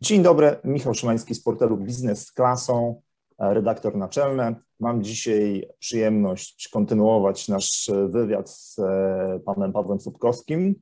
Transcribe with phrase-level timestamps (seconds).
[0.00, 3.02] Dzień dobry, Michał Szymański z portalu Biznes z Klasą,
[3.38, 4.54] redaktor naczelny.
[4.80, 10.74] Mam dzisiaj przyjemność kontynuować nasz wywiad z e, panem Pawłem Słupkowskim.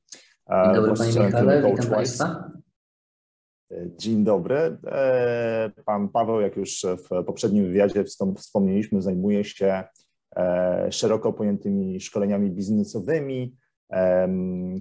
[0.64, 2.50] Dzień dobry panie Michale, witam państwa.
[3.96, 4.78] Dzień dobry.
[4.86, 8.04] E, pan Paweł, jak już w poprzednim wywiadzie
[8.36, 9.84] wspomnieliśmy, zajmuje się
[10.36, 13.56] e, szeroko pojętymi szkoleniami biznesowymi,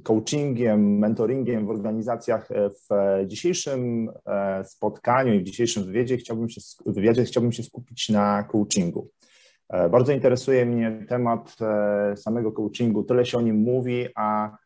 [0.03, 2.51] coachingiem, mentoringiem w organizacjach.
[2.51, 2.87] E, w
[3.27, 4.11] dzisiejszym
[4.63, 9.09] spotkaniu i w dzisiejszym wywiadzie chciałbym się, wywiadzie chciałbym się skupić na coachingu.
[9.91, 11.55] Bardzo interesuje mnie temat
[12.15, 13.03] samego coachingu.
[13.03, 14.57] Tyle się o nim mówi, a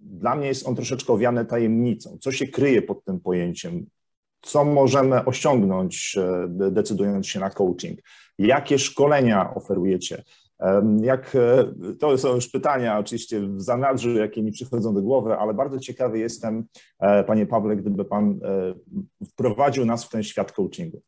[0.00, 2.18] dla mnie jest on troszeczkę owiany tajemnicą.
[2.20, 3.86] Co się kryje pod tym pojęciem?
[4.42, 7.98] Co możemy osiągnąć, e, decydując się na coaching?
[8.38, 10.22] Jakie szkolenia oferujecie?
[11.02, 15.54] Jak, e, to są już pytania oczywiście w zanadrzu, jakie mi przychodzą do głowy, ale
[15.54, 16.64] bardzo ciekawy jestem,
[16.98, 18.40] e, panie Pawle, gdyby pan
[19.32, 21.02] wprowadził nas w ten świat coachingu.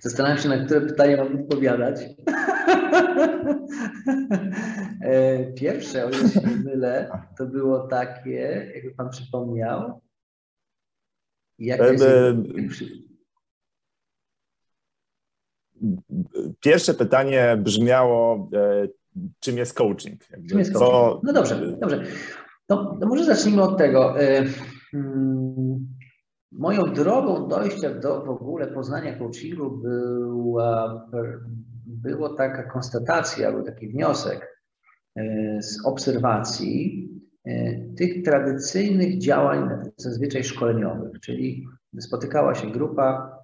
[0.00, 2.00] Zastanawiam się, na które pytanie mam odpowiadać.
[5.02, 10.00] E, pierwsze, o ile się nie mylę, to było takie, jakby Pan przypomniał.
[11.58, 11.94] Jak e,
[16.60, 18.88] Pierwsze pytanie brzmiało, e,
[19.40, 20.20] czym jest coaching?
[20.48, 21.22] Czym jest coaching?
[21.24, 22.04] No dobrze, dobrze.
[22.68, 24.14] No, no może zacznijmy od tego.
[24.90, 25.88] Hmm,
[26.52, 31.06] moją drogą dojścia do w ogóle poznania coachingu była
[31.88, 34.64] było taka konstatacja, był taki wniosek
[35.16, 37.08] e, z obserwacji
[37.44, 41.66] e, tych tradycyjnych działań zazwyczaj szkoleniowych, czyli
[42.00, 43.37] spotykała się grupa,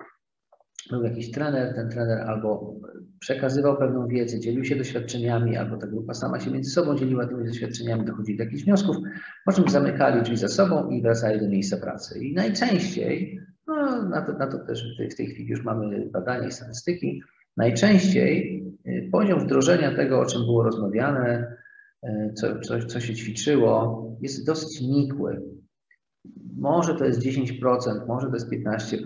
[0.91, 2.75] był jakiś trener, ten trener albo
[3.19, 7.47] przekazywał pewną wiedzę, dzielił się doświadczeniami, albo ta grupa sama się między sobą dzieliła tymi
[7.47, 8.97] doświadczeniami, dochodzili do jakichś wniosków,
[9.45, 12.25] po czym zamykali drzwi za sobą i wracali do miejsca pracy.
[12.25, 16.09] I najczęściej, no, na, to, na to też w tej, w tej chwili już mamy
[16.13, 17.23] badania i statystyki,
[17.57, 21.57] Najczęściej y, poziom wdrożenia tego, o czym było rozmawiane,
[22.05, 25.43] y, co, co, co się ćwiczyło, jest dosyć nikły.
[26.57, 28.97] Może to jest 10%, może to jest 15%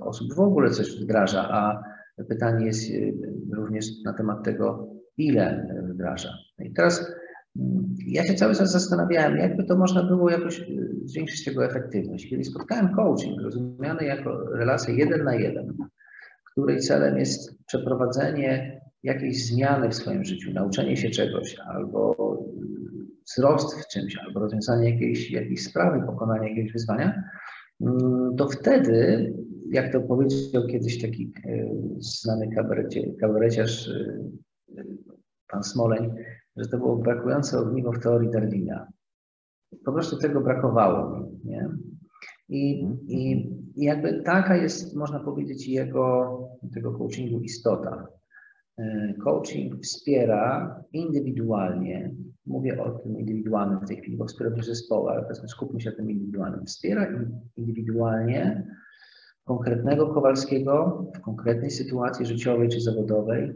[0.00, 1.82] osób w ogóle coś wdraża, a
[2.28, 3.14] pytanie jest y,
[3.52, 6.28] również na temat tego, ile wdraża.
[6.58, 7.12] No I teraz
[7.58, 10.64] mm, ja się cały czas zastanawiałem, jakby to można było jakoś
[11.04, 12.30] zwiększyć tego efektywność.
[12.30, 15.74] Kiedy spotkałem coaching, rozumiany jako relację jeden na jeden,
[16.52, 22.16] której celem jest przeprowadzenie jakiejś zmiany w swoim życiu, nauczenie się czegoś, albo
[23.30, 27.22] wzrost w czymś, albo rozwiązanie jakiejś, jakiejś sprawy, pokonanie jakiegoś wyzwania,
[27.80, 29.32] mm, to wtedy,
[29.70, 31.68] jak to powiedział kiedyś taki e,
[31.98, 34.84] znany kabarecie, kabareciarz, e,
[35.48, 36.10] pan Smoleń,
[36.56, 38.88] że to było brakujące ogniwo w teorii Darwina.
[39.84, 41.26] Po prostu tego brakowało mi.
[41.44, 41.68] Nie?
[42.48, 46.38] I, i, jakby taka jest, można powiedzieć, jego,
[46.74, 48.06] tego coachingu istota.
[48.78, 52.14] E, coaching wspiera indywidualnie,
[52.48, 55.90] mówię o tym indywidualnym w tej chwili, bo wspiera również zespoły, ale powiedzmy skupmy się
[55.90, 56.66] na tym indywidualnym.
[56.66, 57.06] Wspiera
[57.56, 58.66] indywidualnie
[59.44, 63.52] konkretnego Kowalskiego w konkretnej sytuacji życiowej czy zawodowej,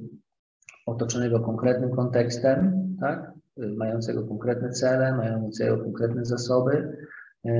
[0.87, 3.33] otoczonego konkretnym kontekstem, tak?
[3.77, 6.97] mającego konkretne cele, mającego konkretne zasoby,
[7.45, 7.51] E,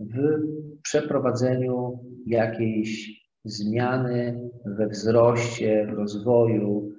[0.00, 0.42] w
[0.82, 6.92] przeprowadzeniu jakiejś zmiany we wzroście, w rozwoju.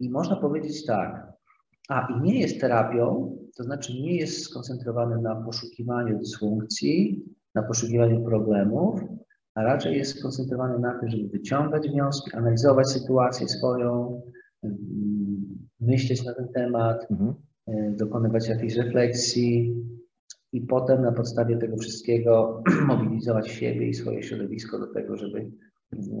[0.00, 1.29] I można powiedzieć tak,
[1.90, 7.24] a i nie jest terapią, to znaczy nie jest skoncentrowany na poszukiwaniu dysfunkcji,
[7.54, 9.00] na poszukiwaniu problemów,
[9.54, 14.22] a raczej jest skoncentrowany na tym, żeby wyciągać wnioski, analizować sytuację swoją,
[15.80, 17.34] myśleć na ten temat, mhm.
[17.66, 19.74] E, dokonywać jakiejś refleksji,
[20.52, 25.50] i potem na podstawie tego wszystkiego mobilizować siebie i swoje środowisko do tego, żeby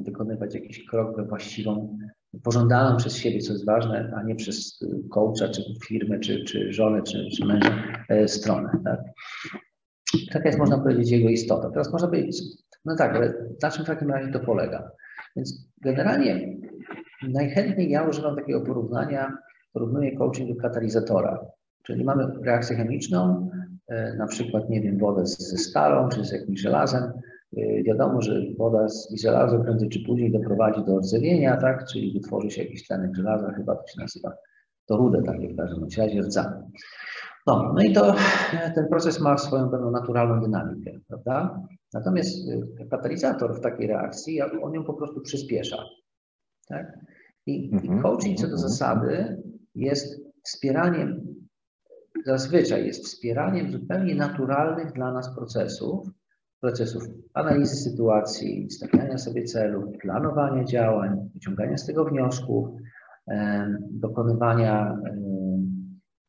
[0.04, 1.98] wykonywać jakiś krok we właściwą,
[2.42, 7.02] pożądaną przez siebie, co jest ważne, a nie przez coacha, czy firmę, czy, czy żonę,
[7.02, 8.70] czy, czy męża e, stronę.
[8.84, 9.00] Tak?
[10.32, 11.70] Taka jest, można powiedzieć, jego istota.
[11.70, 12.42] Teraz można powiedzieć,
[12.84, 14.90] no tak, ale na czym w takim razie to polega?
[15.36, 16.56] Więc generalnie
[17.28, 19.36] najchętniej ja używam takiego porównania,
[19.72, 21.46] porównuję coaching do katalizatora.
[21.82, 23.50] Czyli mamy reakcję chemiczną,
[23.90, 27.12] E, na przykład, nie wiem, wodę ze stalą czy z jakimś żelazem.
[27.56, 31.84] E, wiadomo, że woda z żelazem prędzej czy później doprowadzi do rdzewienia, tak?
[31.84, 34.32] czyli wytworzy się jakiś tlenek żelaza, chyba to się nazywa
[34.86, 36.62] to rudę, tak jak w każdym razie rdza.
[37.46, 38.14] No, no i to
[38.52, 41.60] e, ten proces ma swoją pewną naturalną dynamikę, prawda?
[41.92, 42.30] Natomiast
[42.90, 45.84] katalizator w takiej reakcji, on ją po prostu przyspiesza.
[46.68, 46.98] Tak?
[47.46, 48.68] I, i mhm, coaching co do mhm.
[48.68, 49.42] zasady
[49.74, 51.30] jest wspieraniem
[52.24, 56.08] zazwyczaj jest wspieraniem zupełnie naturalnych dla nas procesów,
[56.60, 57.02] procesów
[57.34, 62.68] analizy sytuacji, stawiania sobie celów, planowania działań, wyciągania z tego wniosków,
[63.90, 64.98] dokonywania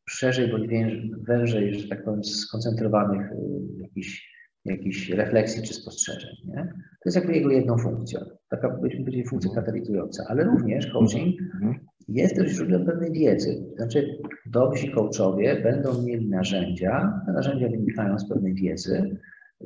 [0.08, 0.70] szerzej bądź
[1.26, 3.30] wężej, że tak powiem, skoncentrowanych
[3.78, 4.32] jakichś,
[4.64, 6.36] jakichś refleksji czy spostrzeżeń.
[6.44, 6.64] Nie?
[6.74, 9.66] To jest jakby jego jedną funkcją, taka byśmy powiedzieli funkcja mhm.
[9.66, 11.74] katalizująca, ale również coaching mhm.
[12.08, 13.64] jest też źródłem pewnej wiedzy.
[13.76, 19.16] Znaczy, dobrzy coachowie będą mieli narzędzia, te narzędzia wynikają z pewnej wiedzy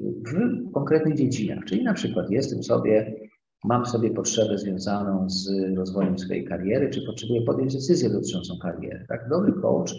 [0.01, 3.17] w konkretnych dziedzinach, czyli na przykład jestem sobie
[3.65, 9.05] mam sobie potrzebę związaną z rozwojem swojej kariery, czy potrzebuję podjąć decyzję dotyczącą kariery.
[9.09, 9.29] Tak?
[9.31, 9.95] Dobry coach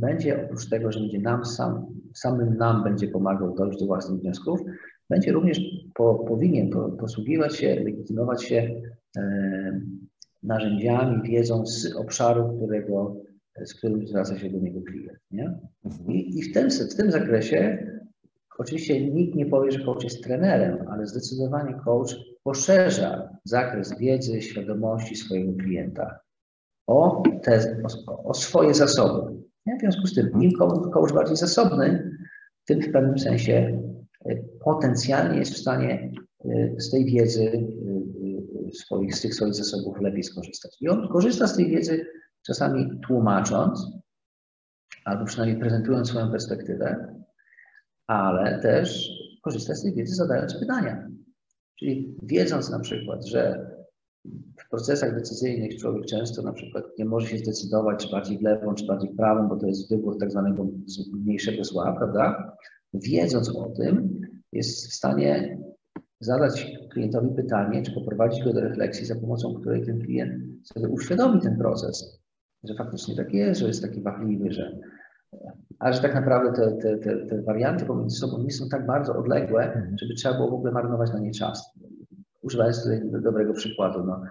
[0.00, 4.60] będzie oprócz tego, że będzie nam sam, samym nam będzie pomagał dojść do własnych wniosków,
[5.10, 5.60] będzie również
[5.94, 8.80] po, powinien po, posługiwać się, legitymować się
[9.16, 9.80] e,
[10.42, 13.16] narzędziami, wiedzą z obszaru, którego,
[13.64, 15.18] z którym zwraca się do niego klient.
[15.30, 15.58] Nie?
[15.84, 16.10] Mhm.
[16.10, 17.86] I, i w, tym, w tym zakresie
[18.58, 25.16] oczywiście nikt nie powie, że coach jest trenerem, ale zdecydowanie coach poszerza zakres wiedzy, świadomości
[25.16, 26.20] swojego klienta
[26.86, 27.76] o, te,
[28.06, 29.38] o, o swoje zasoby.
[29.66, 30.52] W związku z tym, im
[30.92, 32.10] coach bardziej zasobny,
[32.64, 33.82] tym w pewnym sensie
[34.24, 36.12] e, potencjalnie jest w stanie
[36.44, 37.68] e, z tej wiedzy
[38.68, 40.76] e, swoich, z tych swoich zasobów lepiej skorzystać.
[40.80, 42.06] I on korzysta z tej wiedzy
[42.46, 43.86] czasami tłumacząc,
[45.04, 47.14] albo przynajmniej prezentując swoją perspektywę,
[48.08, 49.10] ale też
[49.42, 51.08] korzysta z tej wiedzy zadając pytania.
[51.78, 53.70] Czyli wiedząc na przykład, że
[54.56, 58.74] w procesach decyzyjnych człowiek często na przykład nie może się zdecydować, czy bardziej w lewą,
[58.74, 60.66] czy bardziej w prawą, bo to jest wybór tak zwanego
[61.12, 62.56] mniejszego zła, prawda?
[62.94, 64.20] Wiedząc o tym,
[64.52, 65.58] jest w stanie
[66.20, 71.40] zadać klientowi pytanie, czy poprowadzić go do refleksji, za pomocą której ten klient sobie uświadomi
[71.40, 72.20] ten proces,
[72.64, 74.78] że faktycznie tak jest, że jest taki wahliwy, że
[75.78, 79.16] ale że tak naprawdę te, te, te, te warianty pomiędzy sobą nie są tak bardzo
[79.16, 79.98] odległe, mhm.
[79.98, 81.78] żeby trzeba było w ogóle marnować na nie czas
[82.42, 84.22] używając tutaj dobrego przykładu, no,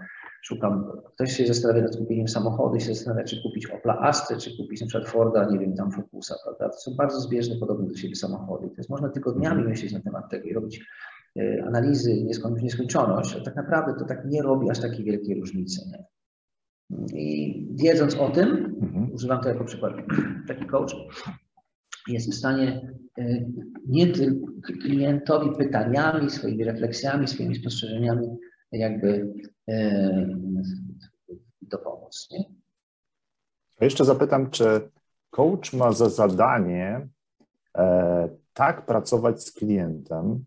[0.42, 4.58] szukam, ktoś się zastanawia nad kupieniem samochodu i się zastanawia, czy kupić Opla Astra, czy
[4.58, 6.70] kupić na przykład Forda, nie wiem, tam Focusa, prawda?
[6.70, 8.68] To są bardzo zbieżne, podobne do siebie samochody.
[8.68, 10.86] To jest można tygodniami myśleć na temat tego i robić
[11.40, 15.82] y, analizy nieskoń, nieskończoność, a tak naprawdę to tak nie robi aż takiej wielkiej różnicy.
[15.92, 16.06] Nie?
[17.20, 18.87] I wiedząc o tym, mhm.
[19.18, 19.94] Używam to jako przykład,
[20.48, 20.96] taki coach
[22.08, 23.46] jest w stanie e,
[23.88, 28.28] nie tylko klientowi pytaniami, swoimi refleksjami, swoimi spostrzeżeniami
[28.72, 29.34] jakby
[29.69, 30.28] e,
[31.62, 32.28] dopomóc.
[32.31, 32.44] Nie?
[33.80, 34.90] A jeszcze zapytam, czy
[35.30, 37.08] coach ma za zadanie
[37.78, 40.46] e, tak pracować z klientem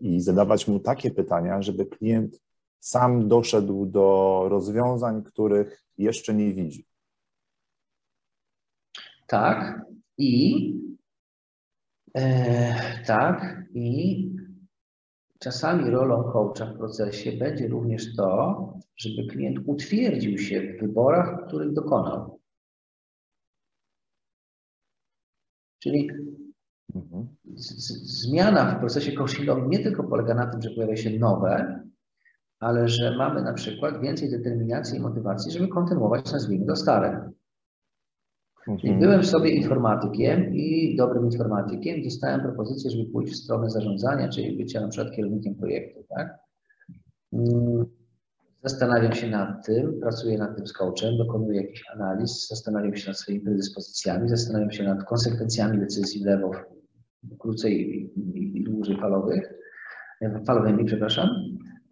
[0.00, 2.40] i zadawać mu takie pytania, żeby klient
[2.80, 6.86] sam doszedł do rozwiązań, których jeszcze nie widzi.
[9.32, 9.80] Tak,
[10.18, 10.74] i
[12.14, 14.28] e, tak, i
[15.38, 21.72] czasami rolą coacha w procesie będzie również to, żeby klient utwierdził się w wyborach, których
[21.72, 22.40] dokonał.
[25.78, 26.10] Czyli
[26.94, 27.28] mhm.
[28.02, 31.82] zmiana w procesie coachingowym nie tylko polega na tym, że pojawia się nowe,
[32.60, 37.32] ale że mamy na przykład więcej determinacji i motywacji, żeby kontynuować, nazwijmy to stare.
[38.80, 44.56] Czyli byłem sobie informatykiem i dobrym informatykiem dostałem propozycję, żeby pójść w stronę zarządzania, czyli
[44.56, 46.38] bycia na przykład kierownikiem projektu, tak?
[47.32, 47.86] Mm,
[48.62, 53.18] zastanawiam się nad tym, pracuję nad tym z coachem, dokonuję jakichś analiz, zastanawiam się nad
[53.18, 56.50] swoimi predyspozycjami, zastanawiam się nad konsekwencjami decyzji lewo,
[57.38, 59.52] krócej i dłużej falowych,
[60.46, 61.28] falowymi, przepraszam.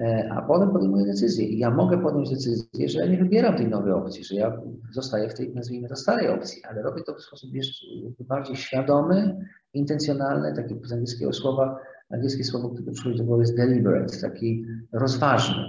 [0.01, 1.47] E, a potem podejmuję decyzję.
[1.47, 4.61] I ja mogę podjąć decyzję, że ja nie wybieram tej nowej opcji, że ja
[4.93, 7.87] zostaję w tej, nazwijmy to, starej opcji, ale robię to w sposób jeszcze
[8.21, 11.79] bardziej świadomy, intencjonalny, takie z angielskiego słowa,
[12.11, 15.65] angielskie słowo, które przychodzi do głowy jest deliberate, taki rozważny,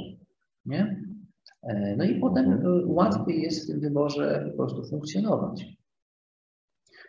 [0.66, 1.02] nie?
[1.64, 2.92] E, no i potem mhm.
[2.92, 5.81] łatwiej jest w tym wyborze po prostu funkcjonować.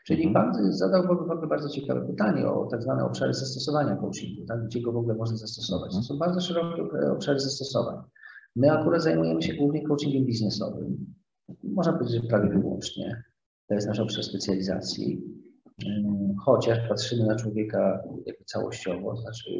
[0.07, 0.53] Czyli mhm.
[0.53, 4.65] Pan zadał w ogóle bardzo ciekawe pytanie o tak zwane obszary zastosowania coachingu, tak?
[4.65, 5.93] gdzie go w ogóle można zastosować.
[5.93, 6.83] To są bardzo szerokie
[7.13, 7.97] obszary zastosowań.
[8.57, 11.15] My akurat zajmujemy się głównie coachingiem biznesowym.
[11.65, 13.23] Można powiedzieć, że prawie wyłącznie.
[13.69, 15.23] To jest nasz obszar specjalizacji.
[16.45, 19.51] Chociaż patrzymy na człowieka jakby całościowo, znaczy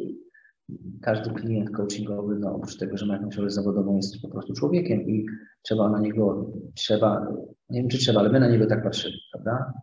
[1.01, 5.01] każdy klient coachingowy, no oprócz tego, że ma jakąś rolę zawodową, jest po prostu człowiekiem
[5.09, 5.25] i
[5.61, 7.27] trzeba na niego, trzeba,
[7.69, 9.73] nie wiem czy trzeba, ale my na niego tak patrzymy, prawda?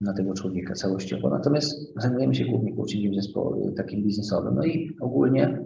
[0.00, 1.30] Na tego człowieka całościowo.
[1.30, 4.54] Natomiast zajmujemy się głównie coachingiem zespołu takim biznesowym.
[4.54, 5.64] No i ogólnie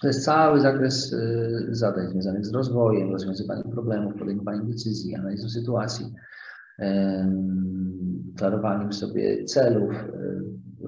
[0.00, 6.06] to jest cały zakres y, zadań związanych z rozwojem, rozwiązywaniem problemów, podejmowaniem decyzji, analizą sytuacji.
[8.36, 9.94] klarowaniem sobie celów,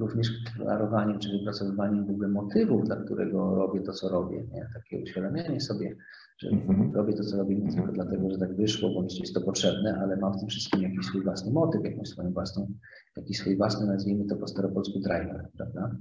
[0.02, 4.44] również klarowaniem czy wypracowywaniem w ogóle motywów, dla którego robię to, co robię.
[4.52, 4.68] Nie?
[4.75, 5.97] Takie uświadamianie sobie,
[6.38, 6.94] że mm-hmm.
[6.94, 10.16] robię to, co robię nie tylko dlatego, że tak wyszło, bądź jest to potrzebne, ale
[10.16, 12.73] mam w tym wszystkim jakiś swój własny motyw, jakąś swoją własną,
[13.16, 15.97] jakiś swój własny, nazwijmy to po staropolsku, driver, prawda?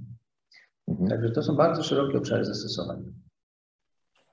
[0.88, 1.08] Mm-hmm.
[1.08, 3.12] Także to są bardzo szerokie obszary zastosowań.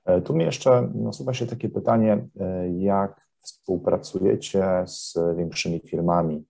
[0.04, 6.44] E, tu mi jeszcze nasuwa się takie pytanie, e, jak współpracujecie z większymi firmami,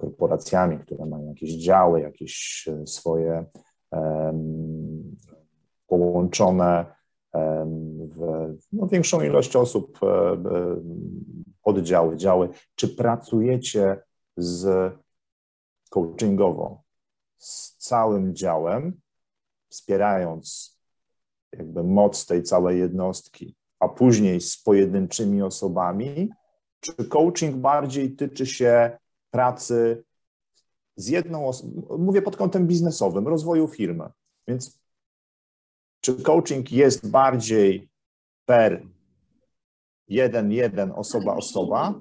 [0.00, 3.44] korporacjami, które mają jakieś działy, jakieś swoje
[5.86, 6.86] połączone
[7.98, 9.98] w no, większą ilość osób
[11.62, 12.48] oddziały, działy.
[12.74, 14.02] Czy pracujecie
[14.36, 14.92] z
[15.90, 16.82] coachingowo
[17.38, 19.00] z całym działem,
[19.68, 20.78] wspierając
[21.52, 26.30] jakby moc tej całej jednostki, a później z pojedynczymi osobami,
[26.80, 28.98] czy coaching bardziej tyczy się
[29.30, 30.04] pracy
[30.96, 34.04] z jedną osobą, mówię pod kątem biznesowym, rozwoju firmy.
[34.48, 34.80] Więc
[36.00, 37.88] czy coaching jest bardziej
[38.46, 38.82] per
[40.08, 42.00] jeden, jeden, osoba, osoba,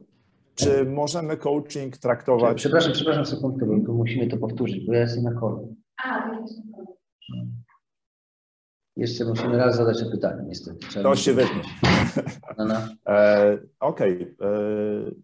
[0.56, 2.58] czy możemy coaching traktować...
[2.58, 5.68] Przepraszam, przepraszam sekundkę, bo musimy to powtórzyć, bo ja jestem na kole.
[6.04, 6.32] A,
[8.96, 10.88] jeszcze musimy raz zadać to pytanie, niestety.
[10.88, 11.62] Trzeba to się wytnie.
[12.58, 12.76] No, no.
[13.14, 14.36] E, Okej.
[14.36, 15.16] Okay.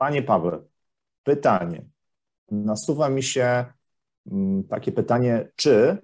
[0.00, 0.68] Panie Paweł,
[1.24, 1.84] pytanie.
[2.50, 3.64] Nasuwa mi się
[4.32, 5.98] mm, takie pytanie, czy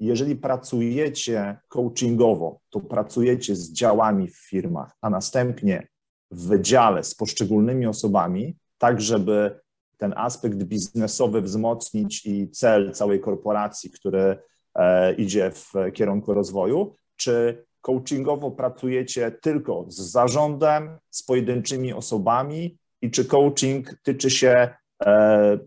[0.00, 5.88] jeżeli pracujecie coachingowo, to pracujecie z działami w firmach, a następnie
[6.30, 9.60] w wydziale z poszczególnymi osobami, tak żeby
[9.96, 14.38] ten aspekt biznesowy wzmocnić i cel całej korporacji, który
[14.78, 23.10] E, idzie w kierunku rozwoju, czy coachingowo pracujecie tylko z zarządem, z pojedynczymi osobami i
[23.10, 25.58] czy coaching tyczy się e, e,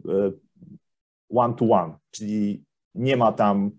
[1.30, 3.72] one-to-one, czyli nie ma tam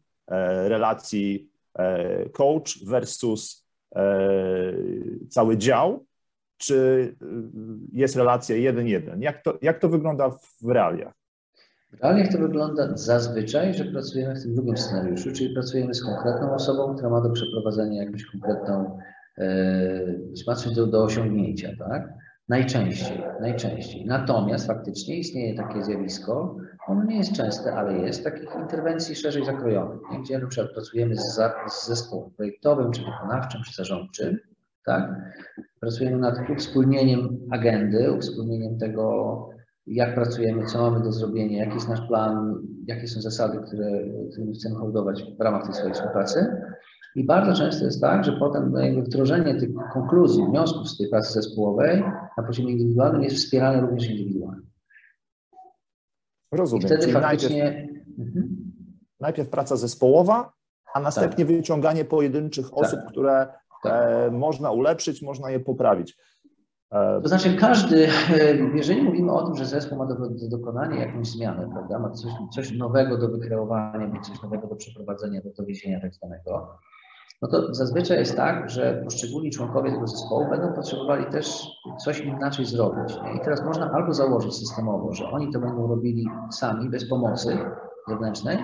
[0.68, 1.50] relacji
[2.32, 3.66] coach versus
[5.30, 6.06] cały dział,
[6.56, 7.14] czy
[7.92, 9.22] jest relacja jeden-jeden?
[9.22, 11.14] Jak to, jak to wygląda w realiach?
[12.00, 16.94] Realnie to wygląda zazwyczaj, że pracujemy w tym drugim scenariuszu, czyli pracujemy z konkretną osobą,
[16.94, 18.98] która ma do przeprowadzenia jakąś konkretną,
[19.38, 22.08] e, coś do, do osiągnięcia, tak?
[22.48, 24.06] Najczęściej, najczęściej.
[24.06, 26.56] Natomiast faktycznie istnieje takie zjawisko,
[26.86, 31.40] ono nie jest częste, ale jest, takich interwencji szerzej zakrojonych, gdzie na przykład pracujemy z,
[31.68, 34.38] z zespołem projektowym, czy wykonawczym, czy zarządczym,
[34.86, 35.10] tak?
[35.80, 39.48] Pracujemy nad uwspólnieniem agendy, uwspólnieniem tego,
[39.86, 43.90] jak pracujemy, co mamy do zrobienia, jaki jest nasz plan, jakie są zasady, które,
[44.30, 46.61] którymi chcemy hołdować w ramach tej swojej współpracy.
[47.16, 51.08] I bardzo często jest tak, że potem no jakby wdrożenie tych konkluzji, wniosków z tej
[51.08, 52.04] pracy zespołowej
[52.36, 54.66] na poziomie indywidualnym jest wspierane również indywidualnie.
[56.52, 56.82] Rozumiem.
[56.82, 57.64] I wtedy Czyli faktycznie...
[57.64, 58.72] Najpierw, mhm.
[59.20, 60.52] najpierw, praca zespołołowa,
[60.94, 61.56] a następnie tak.
[61.56, 62.78] wyciąganie pojedynczych tak.
[62.78, 63.46] osób, które
[63.82, 63.92] tak.
[63.92, 66.16] e, można ulepszyć, można je poprawić.
[67.22, 68.08] To znaczy każdy,
[68.74, 72.32] jeżeli mówimy o tym, że zespół ma do, do dokonania jakąś zmiany, prawda, ma coś,
[72.54, 76.78] coś nowego do wykreowania, coś nowego do przeprowadzenia, do dowiezienia tak zwanego,
[77.42, 81.66] no to zazwyczaj jest tak, że poszczególni członkowie tego zespołu będą potrzebowali też
[82.04, 83.18] coś inaczej zrobić.
[83.36, 87.58] I teraz można albo założyć systemowo, że oni to będą robili sami, bez pomocy
[88.08, 88.58] zewnętrznej,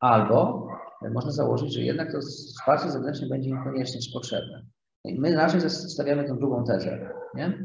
[0.00, 0.68] albo
[1.14, 4.62] można założyć, że jednak to wsparcie zewnętrzne będzie im konieczne czy potrzebne.
[5.04, 7.64] My raczej stawiamy tę drugą tezę, nie?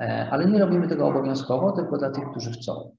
[0.00, 2.96] E, ale nie robimy tego obowiązkowo, tylko dla tych, którzy chcą.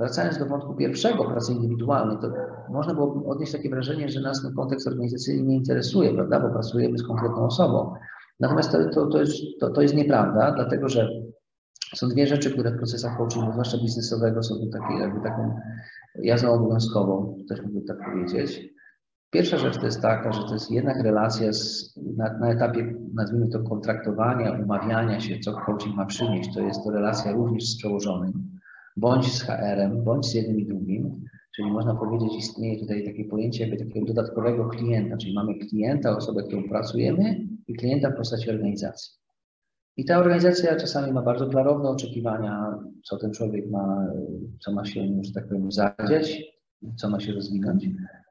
[0.00, 2.32] Wracając do wątku pierwszego, pracy indywidualnej, to
[2.68, 6.98] można było odnieść takie wrażenie, że nas ten kontekst organizacyjny nie interesuje, prawda, bo pracujemy
[6.98, 7.94] z konkretną osobą.
[8.40, 11.08] Natomiast to, to, to, jest, to, to jest nieprawda, dlatego że
[11.94, 15.60] są dwie rzeczy, które w procesach coachingu, zwłaszcza biznesowego, są takie, jakby taką
[16.14, 18.70] jazdą obowiązkową, też mógłbym tak powiedzieć.
[19.30, 23.48] Pierwsza rzecz to jest taka, że to jest jednak relacja z, na, na, etapie, nazwijmy
[23.48, 26.54] to, kontraktowania, umawiania się, co coaching ma przynieść.
[26.54, 28.59] To jest to relacja również z przełożonym,
[28.96, 31.24] bądź z HR-em, bądź z jednym i drugim.
[31.56, 36.42] Czyli można powiedzieć, istnieje tutaj takie pojęcie jakby takiego dodatkowego klienta, czyli mamy klienta, osobę,
[36.42, 39.20] którą pracujemy i klienta w postaci organizacji.
[39.96, 44.06] I ta organizacja czasami ma bardzo klarowne oczekiwania, co ten człowiek ma,
[44.60, 46.42] co ma się, że tak powiem, zadziać,
[46.96, 47.88] co ma się rozwinąć.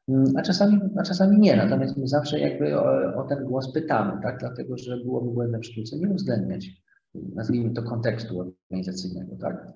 [0.08, 1.56] Mm, a czasami, a czasami nie.
[1.56, 4.40] Natomiast my zawsze jakby o, o ten głos pytamy, tak?
[4.40, 6.68] dlatego że byłoby błędem sztuce nie uwzględniać,
[7.16, 9.36] nazwijmy to kontekstu organizacyjnego.
[9.36, 9.68] Tak?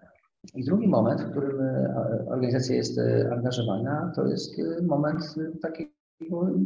[0.56, 5.94] I drugi moment, w którym e, organizacja jest e, angażowana, to jest e, moment takiej,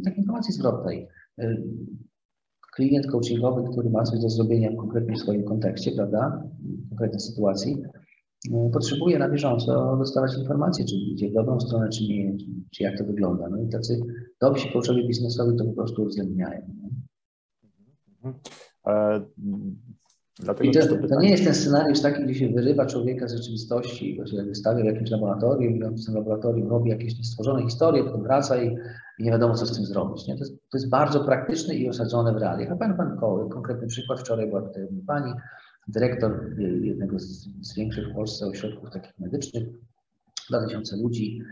[0.04, 1.08] takiej informacji zwrotnej.
[2.74, 6.42] klient coachingowy, który ma coś do zrobienia w konkretnym swoim kontekście, prawda,
[6.86, 7.82] w konkretnej sytuacji,
[8.50, 12.36] no, potrzebuje na bieżąco dostawać informacje, czy idzie w dobrą stronę, czy nie,
[12.70, 13.48] czy jak to wygląda.
[13.48, 14.00] No i tacy
[14.40, 16.60] dobrzy coachowie biznesowi to po prostu uwzględniają.
[20.40, 23.34] Dlatego I to, to, to, nie jest ten scenariusz taki, gdzie się wyrywa człowieka z
[23.34, 27.62] rzeczywistości, bo się wystawia w jakimś laboratorium i on w tym laboratorium robi jakieś niestworzone
[27.62, 28.76] historie, potem wraca i,
[29.18, 30.26] i nie wiadomo, co z tym zrobić.
[30.26, 30.34] Nie?
[30.34, 32.72] To, jest, to jest bardzo praktyczne i osadzone w realiach.
[32.72, 35.32] A pan, pan Koły, konkretny przykład, wczoraj była tutaj pani,
[35.88, 39.68] dyrektor jednego z, z większych w Polsce ośrodków takich medycznych,
[40.48, 41.42] 2000 ludzi,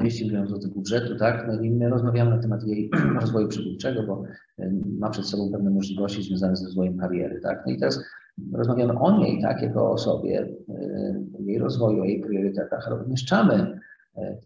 [0.00, 1.44] 200 e, milionów złotych budżetu, tak?
[1.48, 4.22] No i my rozmawiamy na temat jej rozwoju przywódczego, bo
[4.58, 7.62] e, ma przed sobą pewne możliwości związane z rozwojem kariery, tak?
[7.66, 8.04] No i teraz
[8.52, 13.78] rozmawiamy o niej, tak, jako o osobie, e, jej rozwoju, o jej priorytetach, ale umieszczamy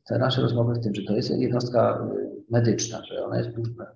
[0.06, 2.08] te nasze rozmowy w tym, że to jest jednostka
[2.50, 3.86] medyczna, że ona jest duża,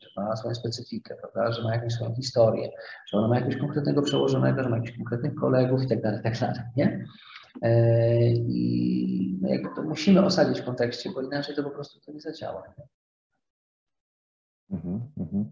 [0.00, 2.70] że ma swoją specyfikę, prawda, że ma jakąś swoją historię,
[3.06, 6.40] że ona ma jakiegoś konkretnego przełożonego, że ma jakichś konkretnych kolegów i tak dalej, tak
[6.40, 7.04] dalej, nie?
[7.62, 12.12] E, I no jakby to musimy osadzić w kontekście, bo inaczej to po prostu to
[12.12, 12.62] nie zadziała.
[12.78, 12.84] Nie?
[14.70, 15.44] Mm -hmm.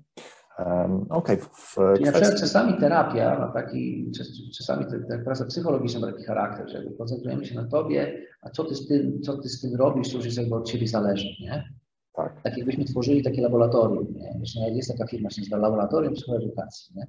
[0.59, 1.39] Um, Okej.
[1.77, 2.03] Okay.
[2.03, 4.11] Przykład czasami terapia ma taki,
[4.59, 8.75] czasami ta praca psychologiczna ma taki charakter, że koncentrujemy się na tobie, a co ty
[8.75, 11.65] z tym, co ty z tym robisz, to już jest jakby od ciebie zależy, nie?
[12.13, 12.43] Tak.
[12.43, 14.37] tak jakbyśmy tworzyli takie laboratorium, nie?
[14.41, 17.07] Wiesz, jest taka firma, się nazywa Laboratorium Psychoedukacji, nie?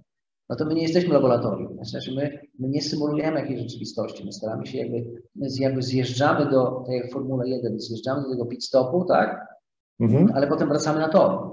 [0.49, 1.85] No to my nie jesteśmy laboratorium.
[1.85, 4.25] Znaczy my, my nie symulujemy jakiejś rzeczywistości.
[4.25, 8.63] My staramy się jakby, my jakby zjeżdżamy do tej Formuły 1, zjeżdżamy do tego pit
[8.63, 9.47] stopu, tak?
[9.99, 10.31] Mhm.
[10.35, 11.51] Ale potem wracamy na tor.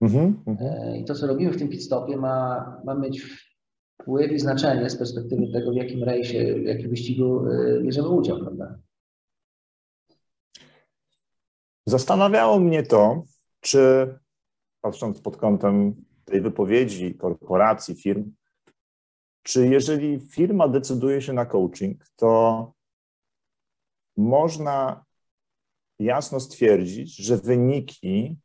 [0.00, 0.42] Mhm.
[0.46, 0.96] Mhm.
[0.96, 3.22] I to, co robimy w tym pit stopie ma, ma mieć
[4.00, 8.38] wpływ i znaczenie z perspektywy tego, w jakim rejsie, w jakim wyścigu e, bierzemy udział,
[8.38, 8.78] prawda?
[11.86, 13.24] Zastanawiało mnie to,
[13.60, 14.14] czy
[14.80, 18.32] patrząc pod kątem tej wypowiedzi korporacji, firm,
[19.42, 22.72] czy jeżeli firma decyduje się na coaching, to
[24.16, 25.04] można
[25.98, 28.36] jasno stwierdzić, że wyniki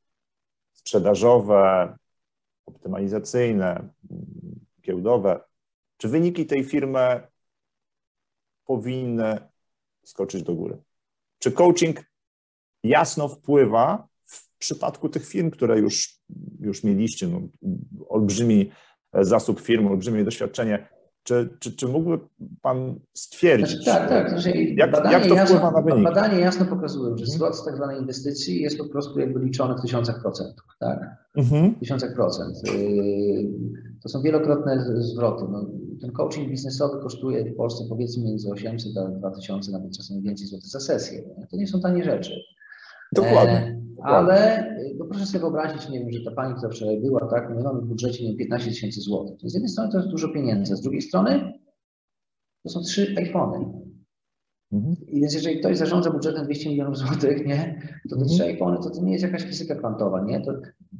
[0.73, 1.97] sprzedażowe,
[2.65, 3.89] optymalizacyjne,
[4.81, 5.41] giełdowe,
[5.97, 7.27] czy wyniki tej firmy
[8.65, 9.49] powinny
[10.05, 10.77] skoczyć do góry?
[11.39, 12.05] Czy coaching
[12.83, 16.18] jasno wpływa w przypadku tych firm, które już,
[16.59, 17.41] już mieliście, no,
[18.09, 18.71] olbrzymi
[19.13, 20.87] zasób firm, olbrzymie doświadczenie,
[21.23, 22.19] czy, czy, czy mógłby
[22.61, 24.45] Pan stwierdzić, znaczy, tak, tak.
[24.75, 26.03] Jak, jak to jasno, wpływa na wyniki?
[26.03, 29.81] Badania jasno pokazują, że zwrot z tak zwanej inwestycji jest po prostu jakby liczony w
[29.81, 30.65] tysiącach procentów.
[30.79, 30.99] Tak?
[31.35, 31.75] Mhm.
[31.75, 32.57] Tysiącach procent.
[32.67, 33.49] Y,
[34.03, 35.45] to są wielokrotne zwroty.
[35.51, 35.65] No,
[36.01, 40.69] ten coaching biznesowy kosztuje w Polsce powiedzmy między 800 a 2000, nawet czasem więcej złotych
[40.69, 41.23] za sesję.
[41.51, 42.31] To nie są tanie rzeczy.
[43.11, 43.79] Dokładnie.
[43.99, 44.65] E, ale
[44.97, 47.81] no proszę sobie wyobrazić, nie wiem, że ta pani, która wczoraj była, tak, my mamy
[47.81, 49.37] w budżecie nie, 15 tysięcy złotych.
[49.43, 51.53] Z jednej strony to jest dużo pieniędzy, z drugiej strony
[52.63, 53.88] to są trzy iPhony.
[54.71, 54.95] Mhm.
[55.07, 58.27] I więc jeżeli ktoś zarządza budżetem 200 milionów złotych, nie, to te mhm.
[58.27, 60.41] trzy iPhony to, to nie jest jakaś fizyka kwantowa, nie?
[60.41, 60.53] To,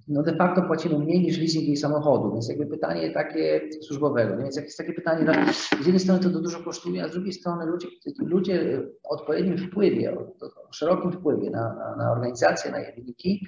[0.08, 4.56] no de facto płacimy mniej niż leasing jej samochodu, więc jakby pytanie takie służbowego, więc
[4.56, 7.34] jak jest takie pytanie, no, z jednej strony to, to dużo kosztuje, a z drugiej
[7.34, 7.88] strony ludzie,
[8.20, 10.22] ludzie o odpowiednim wpływie, o,
[10.70, 13.48] o szerokim wpływie na, na, na organizację, na jej wyniki,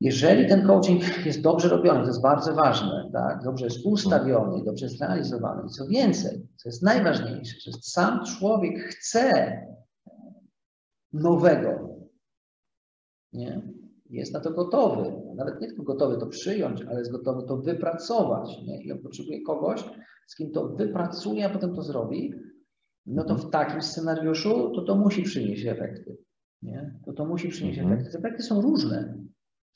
[0.00, 3.42] jeżeli ten coaching jest dobrze robiony, to jest bardzo ważne, tak?
[3.44, 8.78] dobrze jest ustawiony, dobrze jest realizowany i co więcej, co jest najważniejsze, że sam człowiek
[8.78, 9.52] chce
[11.12, 11.98] nowego,
[13.32, 13.62] nie?
[14.10, 18.62] jest na to gotowy, nawet nie tylko gotowy to przyjąć, ale jest gotowy to wypracować
[18.66, 18.82] nie?
[18.82, 19.84] i on potrzebuje kogoś,
[20.26, 22.32] z kim to wypracuje, a potem to zrobi,
[23.06, 26.16] no to w takim scenariuszu to to musi przynieść efekty.
[26.62, 26.98] Nie?
[27.06, 27.94] To to musi przynieść mhm.
[27.94, 28.12] efekty.
[28.12, 29.18] Te efekty są różne.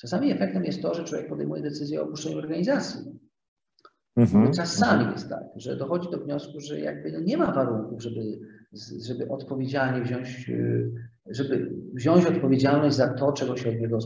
[0.03, 3.01] Czasami efektem jest to, że człowiek podejmuje decyzję o opuszczeniu organizacji.
[4.17, 4.53] Mhm.
[4.53, 8.21] Czasami jest tak, że dochodzi do wniosku, że jakby no nie ma warunków, żeby,
[9.07, 10.93] żeby odpowiedzialnie wziąć, y,
[11.31, 13.99] żeby wziąć odpowiedzialność za to, czego się od niego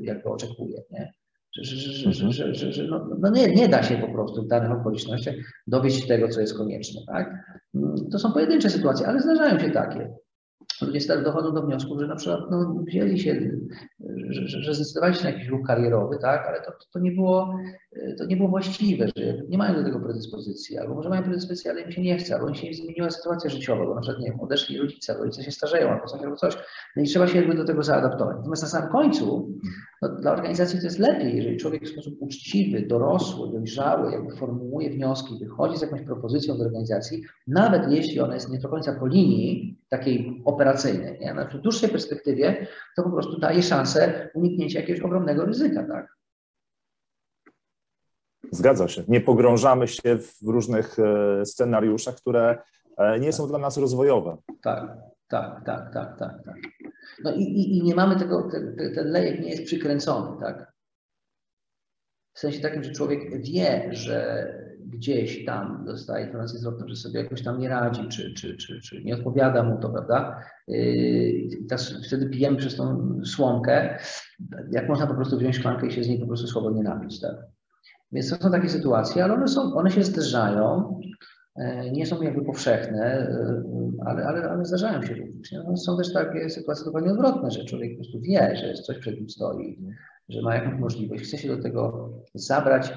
[0.00, 0.82] jakby oczekuje.
[0.90, 1.12] Nie?
[1.56, 4.48] Że, że, że, że, że, że no, no nie, nie, da się po prostu w
[4.48, 5.34] danych okolicznościach
[5.66, 7.00] dowieść tego, co jest konieczne.
[7.06, 7.34] Tak?
[8.12, 10.10] To są pojedyncze sytuacje, ale zdarzają się takie
[10.82, 13.50] ludzie stale dochodzą do wniosku, że na przykład no, wzięli się,
[14.30, 17.58] że, że, że zdecydowali się na jakiś ruch karierowy, tak, ale to, to, nie było,
[18.18, 21.80] to nie było właściwe, że nie mają do tego predyspozycji, albo może mają predyspozycję, ale
[21.80, 24.40] im się nie chce, albo im się zmieniła sytuacja życiowa, bo na przykład nie wiem,
[24.40, 26.56] odeszli rodzice, rodzice się starzeją, albo coś, albo coś,
[26.96, 28.36] no i trzeba się jakby do tego zaadaptować.
[28.36, 29.52] Natomiast na samym końcu
[30.02, 34.90] no, dla organizacji to jest lepiej, jeżeli człowiek w sposób uczciwy, dorosły, dojrzały, jakby formułuje
[34.90, 39.06] wnioski, wychodzi z jakąś propozycją do organizacji, nawet jeśli ona jest nie do końca po
[39.06, 41.34] linii takiej operacyjnej, nie?
[41.34, 46.15] Na w dłuższej perspektywie to po prostu daje szansę uniknięcia jakiegoś ogromnego ryzyka, tak?
[48.50, 49.04] Zgadza się.
[49.08, 52.58] Nie pogrążamy się w różnych e, scenariuszach, które
[52.98, 54.36] e, nie są dla nas rozwojowe.
[54.62, 54.96] Tak,
[55.28, 56.44] tak, tak, tak, tak.
[56.44, 56.56] tak.
[57.24, 60.72] No i, i, i nie mamy tego, ten, ten lejek nie jest przykręcony, tak?
[62.34, 64.48] W sensie takim, że człowiek wie, że
[64.86, 69.04] gdzieś tam dostaje informację zwrotną, że sobie jakoś tam nie radzi, czy, czy, czy, czy
[69.04, 70.42] nie odpowiada mu to, prawda?
[70.68, 71.66] I
[72.06, 73.98] wtedy pijemy przez tą słomkę,
[74.70, 77.36] jak można po prostu wziąć szklankę i się z niej po prostu swobodnie napić, tak?
[78.12, 81.00] Więc to są takie sytuacje, ale one, są, one się zdarzają,
[81.56, 83.62] e, nie są jakby powszechne, e,
[84.06, 85.52] ale, ale, ale zdarzają się również.
[85.52, 89.16] No, są też takie sytuacje dokładnie odwrotne, że człowiek po prostu wie, że coś przed
[89.16, 89.78] nim stoi,
[90.28, 92.92] że ma jakąś możliwość, chce się do tego zabrać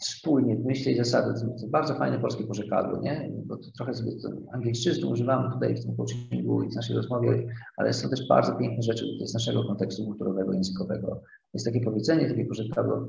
[0.00, 1.40] wspólnie, myśleć zasady.
[1.40, 3.30] To jest bardzo fajne polskie porzekadło, nie?
[3.46, 4.12] Bo to trochę sobie
[4.52, 8.82] angielszczyzny używamy tutaj w tym coachingu i w naszej rozmowie, ale są też bardzo piękne
[8.82, 11.22] rzeczy z naszego kontekstu kulturowego, językowego.
[11.54, 13.08] Jest takie powiedzenie, takie porzekadło,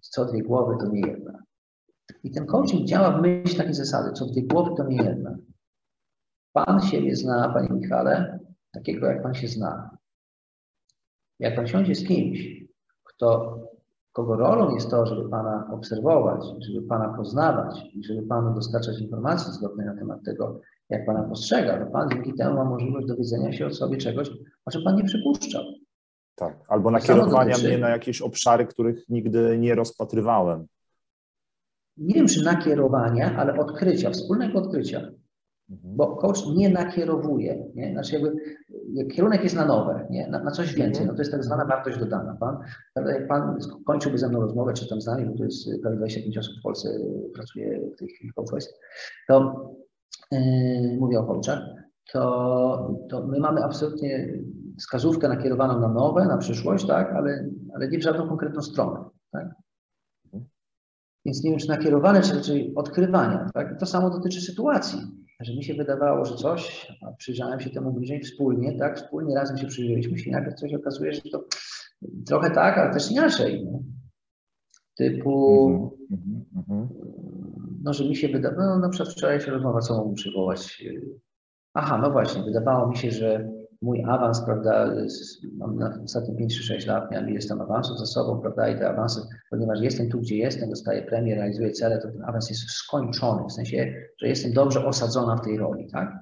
[0.00, 1.42] co dwie głowy to nie jedna.
[2.24, 5.36] I ten coaching działa w myśl takiej zasady, co dwie głowy to nie jedna.
[6.52, 8.38] Pan siebie zna, Panie Michale,
[8.72, 9.98] takiego jak Pan się zna.
[11.38, 12.64] Jak Pan siądzie z kimś,
[13.04, 13.51] kto,
[14.12, 19.52] kogo rolą jest to, żeby Pana obserwować, żeby Pana poznawać i żeby Panu dostarczać informacji
[19.52, 23.66] zwrotnej na temat tego, jak Pana postrzega, to Pan dzięki temu ma możliwość dowiedzenia się
[23.66, 24.30] o sobie czegoś,
[24.64, 25.62] o czym Pan nie przypuszczał.
[26.34, 30.66] Tak, albo nakierowania mnie na jakieś obszary, których nigdy nie rozpatrywałem.
[31.96, 35.10] Nie wiem, czy nakierowania, ale odkrycia, wspólnego odkrycia.
[35.72, 35.96] Mhm.
[35.96, 37.92] Bo coach nie nakierowuje, nie?
[37.92, 38.36] Znaczy jakby
[39.14, 40.28] kierunek jest na nowe, nie?
[40.28, 41.06] Na, na coś więcej.
[41.06, 42.36] No to jest tak zwana wartość dodana.
[42.40, 42.58] Pan,
[42.96, 46.38] jak pan kończyłby ze mną rozmowę, czy tam z nami, bo to jest prawie 25
[46.38, 46.88] osób w Polsce
[47.34, 48.64] pracuje w tej chwili coach
[49.28, 49.66] to
[50.32, 51.60] yy, mówię o coachach,
[52.12, 54.38] to, to my mamy absolutnie
[54.78, 59.04] wskazówkę nakierowaną na nowe, na przyszłość, tak, ale, ale nie w żadną konkretną stronę.
[59.32, 59.46] Tak?
[60.24, 60.50] Mhm.
[61.24, 63.50] Więc nie wiem, czy nakierowane, czy raczej odkrywania.
[63.54, 63.78] Tak?
[63.80, 64.98] To samo dotyczy sytuacji
[65.44, 69.58] że mi się wydawało, że coś, a przyjrzałem się temu bliżej wspólnie, tak, wspólnie razem
[69.58, 71.44] się przyjrzeliśmy się i nagle coś okazuje, że to
[72.26, 73.64] trochę tak, ale też inaczej.
[73.64, 73.78] No.
[74.96, 75.68] Typu,
[76.10, 76.86] mm -hmm.
[77.82, 80.84] no, że mi się wydawało, no na przykład wczoraj się rozmowa, co mogłem przywołać.
[81.74, 83.48] Aha, no właśnie, wydawało mi się, że
[83.82, 84.94] mój awans, prawda,
[85.56, 88.78] mam na ostatnie 5 czy 6 lat, miałem ileś tam awansów za sobą, prawda, i
[88.78, 92.70] te awanse, ponieważ jestem tu, gdzie jestem, dostaję premię, realizuję cele, to ten awans jest
[92.70, 96.12] skończony, w sensie, że jestem dobrze osadzona w tej roli, tak?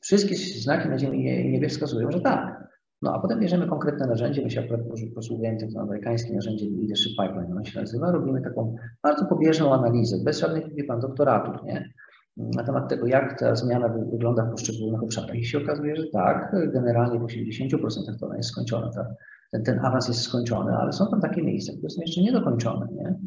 [0.00, 2.66] Wszystkie znaki na ziemi niebie wskazują, że tak.
[3.02, 4.80] No a potem bierzemy konkretne narzędzie, my się akurat
[5.14, 10.40] posługujemy tym amerykańskim narzędziem Leadership Pipeline, ono się nazywa, robimy taką bardzo pobieżną analizę, bez
[10.40, 11.92] żadnych, wie pan, doktoratów, nie?
[12.36, 15.36] Na temat tego, jak ta zmiana wygląda w poszczególnych obszarach.
[15.36, 18.90] I się okazuje, że tak, generalnie w 80% to ona jest skończona.
[18.90, 19.06] Ta,
[19.52, 22.86] ten, ten awans jest skończony, ale są tam takie miejsca, które są jeszcze niedokończone.
[22.92, 23.18] Nie?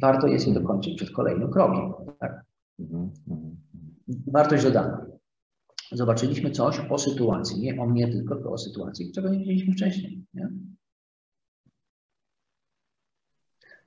[0.00, 1.92] Warto jest je dokończyć przed kolejnym krokiem.
[2.18, 2.44] Tak?
[4.26, 5.06] Wartość dodana.
[5.92, 10.24] Zobaczyliśmy coś o sytuacji, nie o mnie tylko, tylko o sytuacji, czego nie widzieliśmy wcześniej.
[10.34, 10.48] Nie?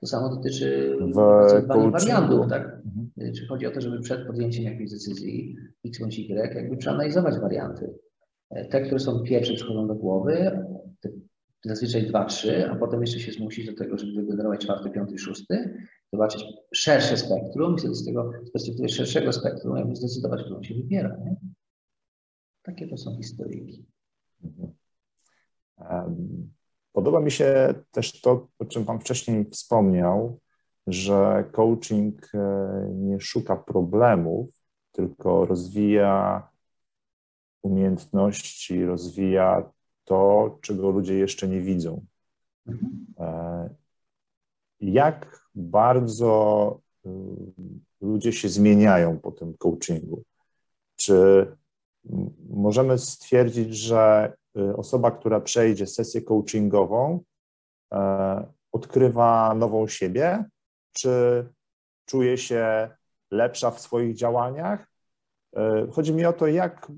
[0.02, 0.96] To samo dotyczy
[1.90, 2.80] wariantów, tak?
[2.86, 3.34] Mhm.
[3.34, 7.94] Czy chodzi o to, żeby przed podjęciem jakiejś decyzji X bądź Y, jakby przeanalizować warianty.
[8.50, 10.64] E, te, które są pierwsze, przychodzą do głowy,
[11.64, 15.74] zazwyczaj dwa, trzy, a potem jeszcze się zmusić do tego, żeby wygenerować czwarty, piąty, szósty,
[16.12, 20.74] zobaczyć szersze spektrum i wtedy z tego, z perspektywy szerszego spektrum, jakby zdecydować, którą się
[20.74, 21.16] wybiera.
[21.24, 21.36] Nie?
[22.62, 23.84] Takie to są historyjki.
[25.76, 26.52] Um.
[26.92, 30.38] Podoba mi się też to, o czym Pan wcześniej wspomniał,
[30.86, 32.38] że coaching e,
[32.94, 34.48] nie szuka problemów,
[34.92, 36.48] tylko rozwija
[37.62, 39.70] umiejętności, rozwija
[40.04, 42.04] to, czego ludzie jeszcze nie widzą.
[43.18, 43.68] E,
[44.80, 47.10] jak bardzo y,
[48.00, 50.22] ludzie się zmieniają po tym coachingu?
[50.96, 51.46] Czy
[52.50, 54.32] możemy stwierdzić, że
[54.76, 57.20] osoba, która przejdzie sesję coachingową,
[57.92, 60.44] e, odkrywa nową siebie,
[60.92, 61.44] czy
[62.06, 62.90] czuje się
[63.30, 64.86] lepsza w swoich działaniach.
[65.56, 66.92] E, chodzi mi o to, jak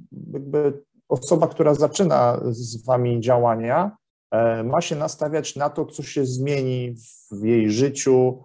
[1.08, 3.96] osoba, która zaczyna z Wami działania,
[4.30, 6.94] e, ma się nastawiać na to, co się zmieni
[7.30, 8.44] w jej życiu,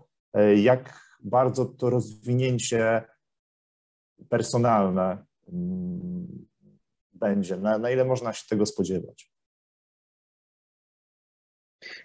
[0.56, 3.04] jak bardzo to rozwinięcie
[4.30, 6.19] personalne mm,
[7.20, 7.58] będzie?
[7.58, 9.32] Na, na ile można się tego spodziewać?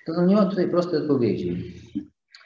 [0.06, 1.74] To no nie ma tutaj prostej odpowiedzi.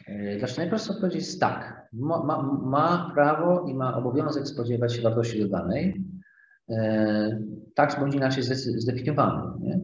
[0.07, 1.89] E, znaczy najprostsza odpowiedź jest tak.
[1.93, 6.05] Ma, ma, ma, prawo i ma obowiązek spodziewać się wartości dodanej.
[6.71, 7.43] E,
[7.75, 8.43] tak bądź inaczej
[8.77, 9.43] zdefiniowany.
[9.61, 9.81] Nie?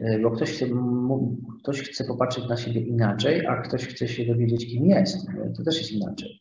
[0.00, 0.66] E, bo ktoś chce,
[1.62, 5.26] ktoś chce popatrzeć na siebie inaczej, a ktoś chce się dowiedzieć, kim jest.
[5.56, 6.38] To też jest inaczej.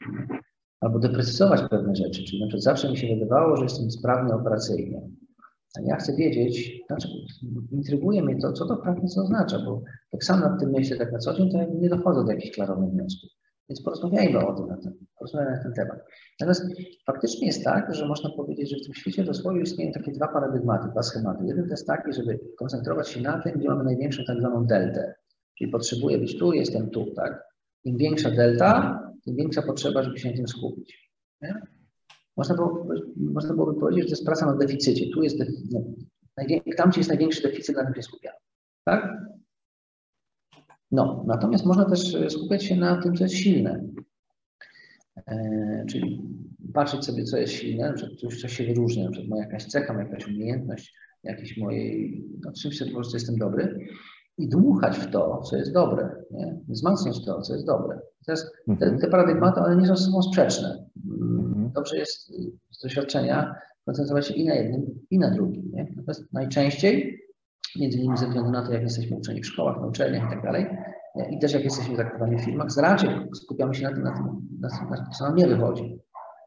[0.81, 2.23] Albo doprecyzować pewne rzeczy.
[2.23, 5.01] Czyli na przykład zawsze mi się wydawało, że jestem sprawny operacyjnie.
[5.83, 7.07] Ja chcę wiedzieć, znaczy
[7.71, 11.19] intryguje mnie to, co to prawnie oznacza, bo tak samo nad tym myślę tak na
[11.19, 13.29] co dzień, to ja nie dochodzę do jakichś klarownych wniosków.
[13.69, 15.99] Więc porozmawiajmy o tym, na ten, porozmawiajmy na ten temat.
[16.39, 16.65] Natomiast
[17.05, 20.87] faktycznie jest tak, że można powiedzieć, że w tym świecie rozwoju istnieją takie dwa paradygmaty,
[20.91, 21.45] dwa schematy.
[21.45, 25.13] Jeden to jest taki, żeby koncentrować się na tym, gdzie mamy największą tak zwaną deltę.
[25.57, 27.43] Czyli potrzebuję być tu, jestem tu, tak?
[27.83, 31.11] Im większa delta, tym większa potrzeba, żeby się na tym skupić.
[31.41, 31.61] Nie?
[32.37, 35.05] Można, było, można byłoby powiedzieć, że to jest praca na deficycie.
[35.13, 35.39] Tu jest
[35.71, 35.81] no,
[36.77, 38.37] tam, gdzie jest największy deficyt, na tym się skupiamy.
[38.85, 39.17] Tak?
[40.91, 43.83] No, natomiast można też e, skupiać się na tym, co jest silne.
[45.27, 46.21] E, czyli
[46.73, 50.05] patrzeć sobie, co jest silne, że coś, co się wyróżnia, przykład moja jakaś cecha, moja
[50.05, 53.87] jakaś umiejętność, jakiś mojej, no, czymś, po prostu jestem dobry
[54.37, 56.59] i dmuchać w to, co jest dobre, nie?
[56.67, 57.99] wzmacniać to, co jest dobre.
[58.25, 58.99] Teraz te, mhm.
[58.99, 60.85] te paradygmaty, one nie są ze sobą sprzeczne.
[61.67, 61.73] Mhm.
[61.73, 62.33] Dobrze jest
[62.71, 65.71] z doświadczenia koncentrować się i na jednym, i na drugim.
[65.73, 65.83] Nie?
[65.95, 67.19] Natomiast najczęściej
[67.79, 70.43] między innymi ze względu na to, jak jesteśmy uczeni w szkołach, na uczelniach i tak
[70.43, 70.67] dalej,
[71.29, 74.25] i też jak jesteśmy traktowani w firmach, raczej skupiamy się na tym, na tym,
[74.59, 75.99] na tym, na tym co nam nie wychodzi.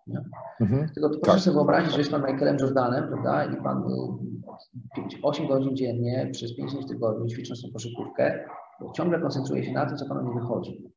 [0.07, 0.25] Nie?
[0.61, 0.89] Mhm.
[0.95, 1.41] Tylko proszę tak.
[1.41, 3.85] sobie wyobrazić, że jest pan Michaelem Jordanem, prawda, i pan
[4.97, 8.45] 5, y, 8 godzin dziennie przez 5 dni w tygodniu ćwicząc tą koszykówkę,
[8.95, 10.93] ciągle koncentruje się na tym, co panu nie wychodzi.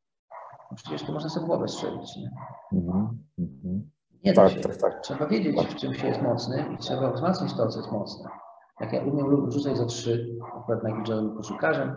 [0.72, 2.32] No przecież to można sobie głowę strzelić, nie?
[2.80, 3.24] Mhm.
[3.40, 3.90] Mhm.
[4.24, 5.02] Nie tak, tak, tak.
[5.02, 8.30] Trzeba wiedzieć, w czym się jest mocny i trzeba wzmacniać to, co jest mocne
[8.82, 11.96] jak ja umiem rzucać za trzy, akurat Jordan był koszykarzem,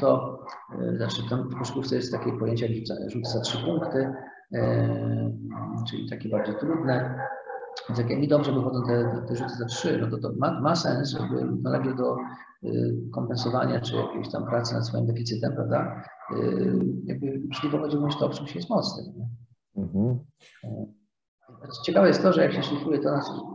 [0.00, 0.38] to
[0.78, 4.12] e, znaczy tam w koszykówce jest takie pojęcie jak rzut za trzy punkty,
[5.88, 7.18] czyli takie bardziej trudne.
[7.88, 10.76] Więc jak mi dobrze wychodzą te, te rzuty za trzy, no to to ma, ma
[10.76, 12.16] sens, żeby nalegać do
[12.64, 16.02] y, kompensowania czy jakiejś tam pracy nad swoim deficytem, prawda?
[16.36, 16.72] Y,
[17.04, 19.02] jakby szli w to, w czym się jest mocny.
[19.76, 20.18] Mhm.
[20.64, 20.86] E,
[21.84, 23.08] Ciekawe jest to, że jak się szlifuje to,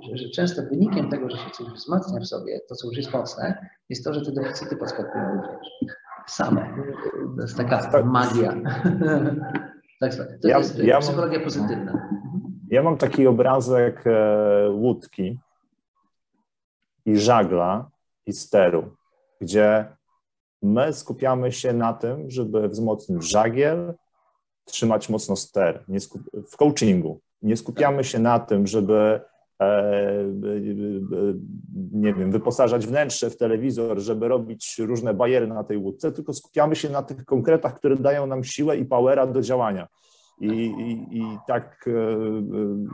[0.09, 3.13] że, że często wynikiem tego, że się coś wzmacnia w sobie, to co już jest
[3.13, 5.67] mocne, jest to, że te deficyty podskakują również.
[6.27, 6.75] Same.
[7.35, 8.05] To jest taka tak.
[8.05, 8.51] magia.
[9.99, 12.09] tak, to ja, jest ja psychologia mam, pozytywna.
[12.69, 15.39] Ja mam taki obrazek e, łódki
[17.05, 17.89] i żagla
[18.25, 18.95] i steru,
[19.41, 19.85] gdzie
[20.61, 23.93] my skupiamy się na tym, żeby wzmocnić żagiel,
[24.67, 25.85] trzymać mocno ster
[26.51, 29.21] w coachingu nie skupiamy się na tym, żeby
[29.61, 30.23] e,
[31.91, 36.75] nie wiem, wyposażać wnętrze w telewizor, żeby robić różne bariery na tej łódce, tylko skupiamy
[36.75, 39.87] się na tych konkretach, które dają nam siłę i powera do działania.
[40.41, 41.91] I, i, I, tak e,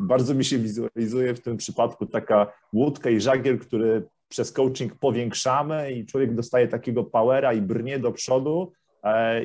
[0.08, 5.92] bardzo mi się wizualizuje w tym przypadku taka łódka i żagiel, który przez coaching powiększamy
[5.92, 8.83] i człowiek dostaje takiego powera i brnie do przodu, E,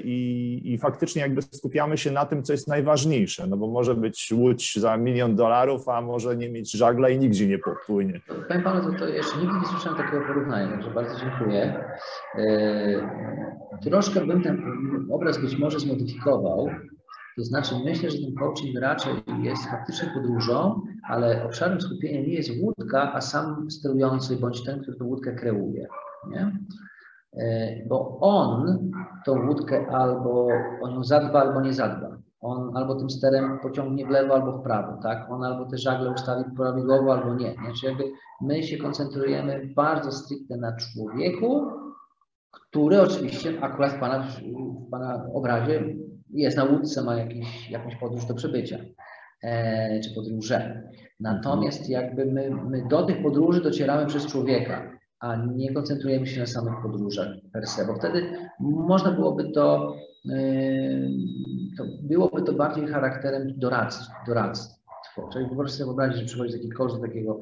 [0.04, 4.32] I, I faktycznie jakby skupiamy się na tym, co jest najważniejsze, no bo może być
[4.36, 8.20] łódź za milion dolarów, a może nie mieć żagla i nigdzie nie popłynie.
[8.48, 11.84] Panie Panu, to, to jeszcze nigdy nie słyszałem takiego porównania, także bardzo dziękuję.
[12.34, 14.62] E, troszkę bym ten
[15.10, 16.68] obraz być może zmodyfikował,
[17.36, 22.50] to znaczy myślę, że ten coaching raczej jest faktycznie podróżą, ale obszarem skupienia nie jest
[22.60, 25.86] łódka, a sam sterujący bądź ten, który tę łódkę kreuje.
[26.30, 26.52] Nie?
[27.36, 28.90] E, bo on
[29.26, 30.48] tą łódkę albo
[30.82, 32.18] o nią zadba, albo nie zadba.
[32.40, 35.30] On albo tym sterem pociągnie w lewo, albo w prawo, tak?
[35.30, 37.54] On albo te żagle ustawi prawidłowo, albo nie.
[37.54, 38.04] Znaczy jakby
[38.40, 41.66] my się koncentrujemy bardzo stricte na człowieku,
[42.50, 45.84] który oczywiście akurat w Pana, w pana obrazie
[46.30, 48.78] jest na łódce, ma jakiś, jakąś podróż do przebycia,
[49.42, 50.82] e, czy podróże.
[51.20, 56.46] Natomiast jakby my, my do tych podróży docieramy przez człowieka a nie koncentrujemy się na
[56.46, 58.22] samych podróżach per se, bo wtedy
[58.60, 61.10] można byłoby to, yy,
[61.78, 64.14] to byłoby to bardziej charakterem doradztwa.
[64.26, 64.78] doradztwa.
[65.32, 67.38] Czyli po prostu sobie wyobrazić, że przychodzi taki koszt do takiego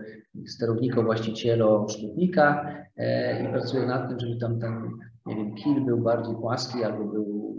[0.47, 4.91] sterownika, właściciela, szkutnika e, i pracuje nad tym, żeby tam ten,
[5.27, 7.57] nie wiem, kil był bardziej płaski albo był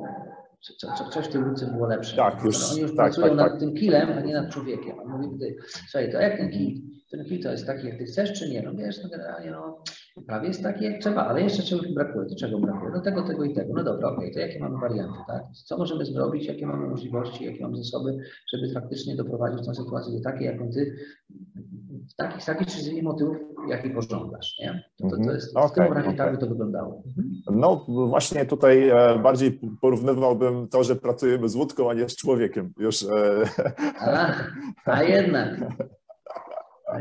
[0.61, 2.17] co, co, coś w tej łódce było lepsze.
[2.17, 3.59] Tak, już, Oni już tak, pracują tak, nad tak.
[3.59, 4.99] tym kilem, a nie nad człowiekiem.
[4.99, 5.55] On mówi,
[5.87, 8.61] słuchaj, to jak ten kil, ten kil to jest taki, jak ty chcesz, czy nie?
[8.61, 9.83] No wiesz, no generalnie no,
[10.21, 12.25] prawie jest taki, jak trzeba, ale jeszcze czegoś brakuje.
[12.29, 12.91] To czego brakuje?
[12.91, 13.73] No tego, tego i tego.
[13.73, 15.43] No dobra, okej, okay, to jakie mamy warianty, tak?
[15.65, 18.17] Co możemy zrobić, jakie mamy możliwości, jakie mamy zasoby,
[18.53, 20.95] żeby faktycznie doprowadzić tę sytuację do takiej, jaką ty
[22.17, 23.37] takich, takich czy z innych motywów,
[23.69, 24.83] jaki pożądasz, nie?
[24.97, 26.17] To, to, to jest, okay, w tym obrazie okay.
[26.17, 27.03] tak by to wyglądało.
[27.07, 27.59] Mhm.
[27.59, 32.73] No właśnie tutaj e, bardziej porównywałbym to, że pracujemy z łódką, a nie z człowiekiem.
[32.79, 33.43] Już, e...
[33.99, 34.33] a,
[34.85, 35.59] a jednak.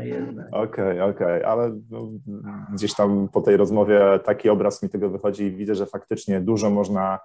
[0.01, 0.47] jednak.
[0.47, 1.45] Okej, okay, okej, okay.
[1.45, 2.09] ale no,
[2.73, 6.69] gdzieś tam po tej rozmowie taki obraz mi tego wychodzi i widzę, że faktycznie dużo
[6.69, 7.19] można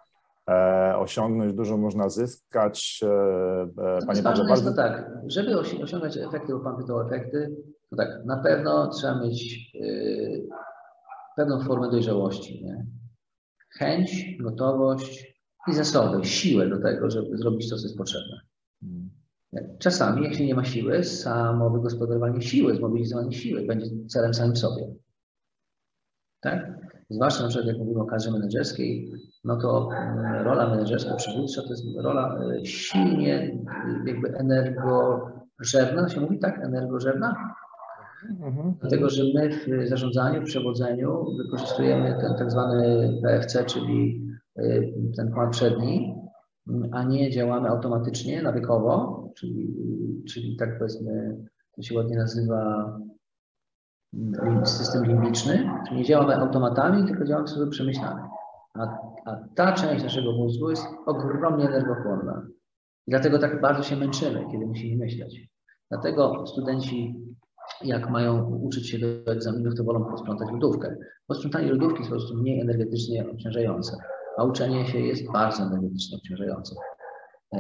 [0.49, 3.01] e, osiągnąć, dużo można zyskać.
[3.03, 4.45] E, e Panie Ważne bardzo...
[4.51, 7.57] jest to tak, żeby osiągać efekty, bo Pan pytał efekty,
[7.91, 10.49] to tak, na pewno trzeba mieć y,
[11.37, 12.87] pewną formę dojrzałości, nie?
[13.79, 15.37] chęć, gotowość
[15.69, 18.41] i zasoby, siłę do tego, żeby zrobić to, co jest potrzebne.
[19.79, 24.95] Czasami, jeśli nie ma siły, samo wygospodarowanie siły, zmobilizowanie siły będzie celem samym sobie.
[26.41, 26.79] Tak?
[27.11, 29.13] Zwłaszcza na przykład jak mówimy o kadrze menedżerskiej,
[29.45, 33.59] no to mm, rola menedżerska, przywódcza to jest rola e, silnie
[34.07, 36.65] jakby energożerna, się mówi tak?
[36.65, 37.55] Energożerna?
[38.31, 38.75] Mhm.
[38.81, 44.63] Dlatego, że my w zarządzaniu, w przewodzeniu wykorzystujemy ten tak zwany PFC, czyli e,
[45.17, 46.15] ten plan przedni,
[46.93, 49.75] a nie działamy automatycznie, nawykowo, czyli,
[50.29, 51.37] czyli tak powiedzmy,
[51.77, 52.93] to się ładnie nazywa
[54.15, 58.23] mm, system limbiczny, czyli nie działamy automatami, tylko działamy w sposób przemyślany.
[58.75, 58.83] A,
[59.27, 62.47] a ta część naszego mózgu jest ogromnie energochłonna.
[63.07, 65.49] I dlatego tak bardzo się męczymy, kiedy musimy myśleć.
[65.91, 67.15] Dlatego studenci,
[67.85, 70.97] jak mają uczyć się do egzaminów, to wolą posprzątać lodówkę.
[71.27, 73.97] Posprzątanie lodówki jest po prostu mniej energetycznie obciążające
[74.37, 76.75] a uczenie się jest bardzo energetycznie obciążające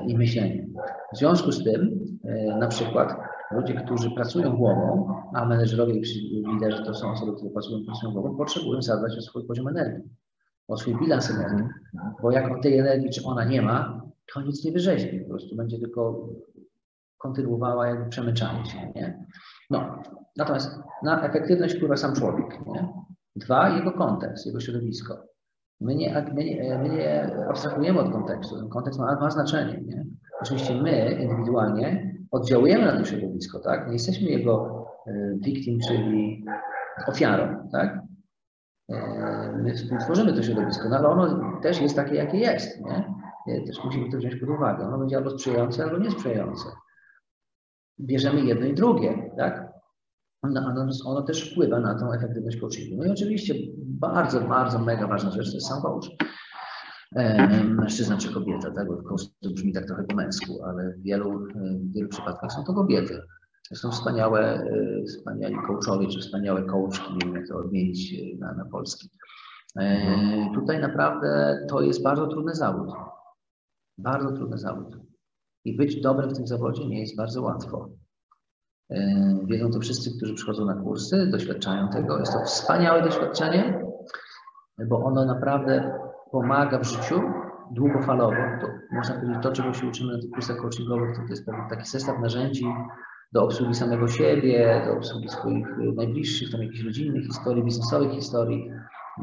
[0.06, 0.66] i myślenie.
[1.12, 3.16] W związku z tym, e, na przykład
[3.50, 8.36] ludzie, którzy pracują głową, a menedżerowie i liderzy to są osoby, które pracują, pracują głową,
[8.36, 10.10] potrzebują zadbać o swój poziom energii,
[10.68, 11.66] o swój bilans energii,
[12.22, 14.02] bo jak tej energii, czy ona nie ma,
[14.34, 16.28] to nic nie wyrzeźbi, po prostu będzie tylko
[17.18, 19.26] kontynuowała jakby przemyczanie się, nie?
[19.70, 20.02] No,
[20.36, 22.88] natomiast na efektywność wpływa sam człowiek, nie?
[23.36, 25.31] Dwa, jego kontekst, jego środowisko.
[25.82, 28.56] My nie, my, nie, my nie abstrahujemy od kontekstu.
[28.56, 29.80] Ten kontekst ma, ma znaczenie.
[29.86, 30.06] Nie?
[30.40, 33.86] Oczywiście my indywidualnie oddziałujemy na to środowisko, tak?
[33.86, 36.44] Nie jesteśmy jego e, victim, czyli
[37.06, 37.98] ofiarą, tak?
[38.88, 43.12] E, my współtworzymy to środowisko, no ale ono też jest takie, jakie jest, nie?
[43.66, 44.86] Też musimy to wziąć pod uwagę.
[44.86, 46.68] Ono będzie albo sprzyjające, albo niesprzyjające.
[48.00, 49.71] Bierzemy jedno i drugie, tak?
[50.42, 50.74] Ono,
[51.04, 52.96] ono też wpływa na tą efektywność coachingu.
[52.96, 56.08] No i oczywiście bardzo, bardzo mega ważna rzecz to jest sam coach.
[57.64, 58.88] Mężczyzna czy kobieta, tak?
[58.88, 58.96] Bo
[59.42, 61.38] to brzmi tak trochę po męsku, ale w wielu,
[61.90, 63.22] w wielu przypadkach są to kobiety.
[63.74, 68.64] Są wspaniałe, e, wspaniali coachowie, czy wspaniałe coachki, nie wiem to odmienić e, na, na
[68.64, 69.10] polski.
[69.78, 72.90] E, tutaj naprawdę to jest bardzo trudny zawód.
[73.98, 74.96] Bardzo trudny zawód.
[75.64, 77.88] I być dobrym w tym zawodzie nie jest bardzo łatwo.
[79.44, 82.18] Wiedzą to wszyscy, którzy przychodzą na kursy, doświadczają tego.
[82.18, 83.84] Jest to wspaniałe doświadczenie,
[84.88, 85.98] bo ono naprawdę
[86.30, 87.20] pomaga w życiu
[87.70, 88.36] długofalowo.
[88.60, 91.86] To można powiedzieć, to czego się uczymy na tych kursach coachingowych, to, to jest taki
[91.86, 92.66] zestaw narzędzi
[93.32, 98.70] do obsługi samego siebie, do obsługi swoich najbliższych, tam jakichś rodzinnych historii, biznesowych historii.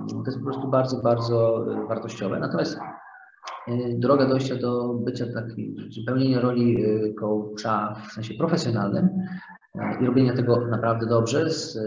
[0.10, 2.40] To jest po prostu bardzo, bardzo wartościowe.
[2.40, 2.80] Natomiast
[3.68, 5.26] y, droga dojścia do bycia
[5.94, 9.10] czy pełnienia roli y, coacha w sensie profesjonalnym
[10.02, 11.78] i robienia tego naprawdę dobrze, z,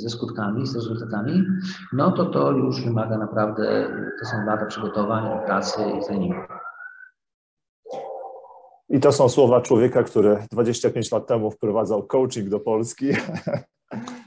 [0.00, 1.44] ze skutkami, z rezultatami,
[1.92, 3.88] no to to już wymaga naprawdę,
[4.20, 6.40] to są lata przygotowań, pracy i treningu.
[8.88, 13.06] I to są słowa człowieka, który 25 lat temu wprowadzał coaching do Polski.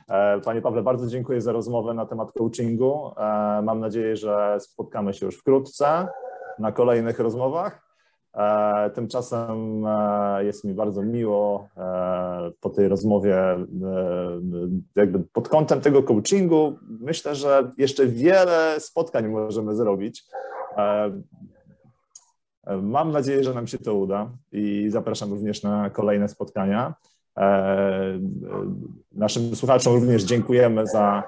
[0.09, 3.11] E, panie Pawle, bardzo dziękuję za rozmowę na temat coachingu.
[3.17, 6.07] E, mam nadzieję, że spotkamy się już wkrótce
[6.59, 7.84] na kolejnych rozmowach.
[8.35, 13.35] E, tymczasem e, jest mi bardzo miło e, po tej rozmowie,
[14.95, 20.23] jakby pod kątem tego coachingu, myślę, że jeszcze wiele spotkań możemy zrobić.
[22.81, 26.93] Mam nadzieję, że nam się to uda i zapraszam również na kolejne spotkania.
[29.11, 31.23] Naszym słuchaczom również dziękujemy za,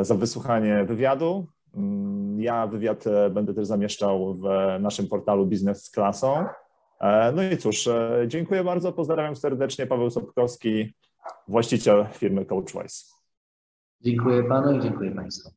[0.00, 1.46] za wysłuchanie wywiadu.
[1.76, 4.44] Mm, ja wywiad e, będę też zamieszczał w
[4.80, 6.44] naszym portalu Biznes z klasą.
[7.00, 9.86] E, no i cóż, e, dziękuję bardzo, pozdrawiam serdecznie.
[9.86, 10.94] Paweł Sobkowski,
[11.48, 13.04] właściciel firmy CoachWise.
[14.00, 15.50] Dziękuję panu i dziękuję państwu.